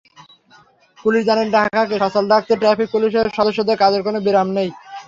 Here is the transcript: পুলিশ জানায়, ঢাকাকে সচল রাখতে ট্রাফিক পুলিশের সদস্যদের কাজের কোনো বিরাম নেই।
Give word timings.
পুলিশ 0.97 1.21
জানায়, 1.27 1.49
ঢাকাকে 1.55 1.95
সচল 2.03 2.25
রাখতে 2.27 2.53
ট্রাফিক 2.61 2.87
পুলিশের 2.93 3.25
সদস্যদের 3.37 3.79
কাজের 3.81 4.01
কোনো 4.03 4.19
বিরাম 4.25 4.47
নেই। 4.57 4.69